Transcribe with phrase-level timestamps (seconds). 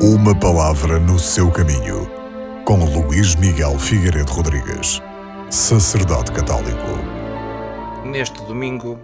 [0.00, 2.08] Uma palavra no seu caminho,
[2.64, 5.02] com Luís Miguel Figueiredo Rodrigues,
[5.50, 6.86] sacerdote católico.
[8.04, 8.96] Neste domingo,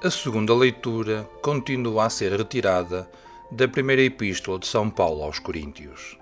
[0.00, 3.10] a segunda leitura continua a ser retirada
[3.50, 6.16] da primeira epístola de São Paulo aos Coríntios.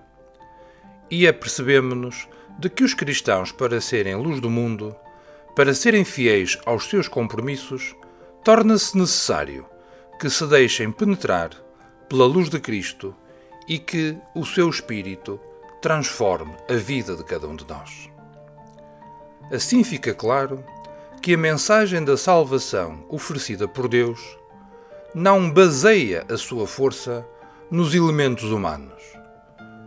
[1.11, 2.27] E apercebemos-nos
[2.59, 4.97] de que os cristãos, para serem luz do mundo,
[5.55, 7.95] para serem fiéis aos seus compromissos,
[8.43, 9.67] torna-se necessário
[10.19, 11.51] que se deixem penetrar
[12.09, 13.15] pela luz de Cristo
[13.69, 15.41] e que o seu Espírito
[15.81, 18.11] transforme a vida de cada um de nós.
[19.53, 20.65] Assim fica claro
[21.23, 24.21] que a mensagem da salvação oferecida por Deus
[25.15, 27.27] não baseia a sua força
[27.71, 29.03] nos elementos humanos,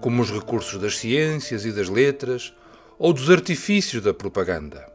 [0.01, 2.53] como os recursos das ciências e das letras
[2.97, 4.91] ou dos artifícios da propaganda.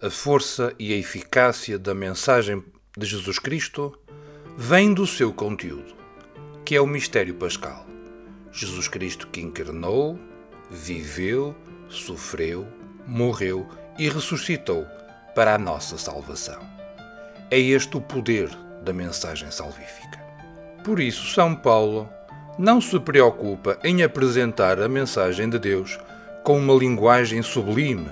[0.00, 2.64] A força e a eficácia da mensagem
[2.96, 3.98] de Jesus Cristo
[4.56, 5.94] vem do seu conteúdo,
[6.64, 7.86] que é o mistério pascal.
[8.60, 10.18] Jesus Cristo que encarnou,
[10.68, 11.54] viveu,
[11.88, 12.66] sofreu,
[13.06, 13.64] morreu
[13.96, 14.84] e ressuscitou
[15.32, 16.58] para a nossa salvação.
[17.52, 18.50] É este o poder
[18.82, 20.18] da mensagem salvífica.
[20.82, 22.08] Por isso, São Paulo
[22.58, 25.96] não se preocupa em apresentar a mensagem de Deus
[26.42, 28.10] com uma linguagem sublime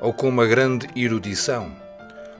[0.00, 1.70] ou com uma grande erudição,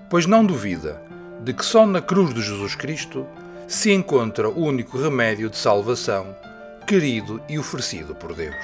[0.09, 1.03] pois não duvida
[1.45, 3.27] de que só na cruz de Jesus Cristo
[3.69, 6.35] se encontra o único remédio de salvação
[6.93, 8.55] querido e oferecido por Deus.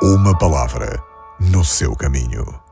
[0.00, 1.02] Uma palavra
[1.40, 2.65] no seu caminho.